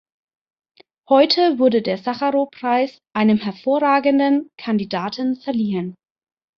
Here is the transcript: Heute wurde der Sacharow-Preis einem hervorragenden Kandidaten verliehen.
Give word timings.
Heute 1.09 1.59
wurde 1.59 1.83
der 1.83 1.99
Sacharow-Preis 1.99 2.97
einem 3.15 3.37
hervorragenden 3.37 4.49
Kandidaten 4.57 5.35
verliehen. 5.35 5.93